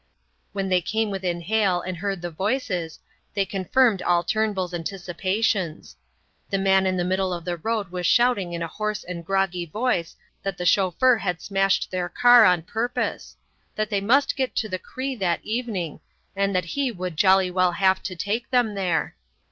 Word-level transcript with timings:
When 0.51 0.69
they 0.69 0.81
came 0.81 1.11
within 1.11 1.41
hail 1.41 1.79
and 1.81 1.97
heard 1.97 2.23
the 2.23 2.31
voices, 2.31 2.97
they 3.35 3.45
confirmed 3.45 4.01
all 4.01 4.23
Turnbull's 4.23 4.73
anticipations. 4.73 5.95
The 6.49 6.57
man 6.57 6.87
in 6.87 6.97
the 6.97 7.03
middle 7.03 7.31
of 7.31 7.45
the 7.45 7.55
road 7.55 7.91
was 7.91 8.07
shouting 8.07 8.53
in 8.53 8.63
a 8.63 8.67
hoarse 8.67 9.03
and 9.03 9.23
groggy 9.23 9.67
voice 9.67 10.15
that 10.41 10.57
the 10.57 10.65
chauffeur 10.65 11.19
had 11.19 11.39
smashed 11.39 11.91
their 11.91 12.09
car 12.09 12.45
on 12.45 12.63
purpose; 12.63 13.35
that 13.75 13.91
they 13.91 14.01
must 14.01 14.35
get 14.35 14.55
to 14.55 14.67
the 14.67 14.79
Cri 14.79 15.13
that 15.17 15.45
evening, 15.45 15.99
and 16.35 16.55
that 16.55 16.65
he 16.65 16.91
would 16.91 17.15
jolly 17.15 17.51
well 17.51 17.73
have 17.73 18.01
to 18.01 18.15
take 18.15 18.49
them 18.49 18.73
there. 18.73 19.15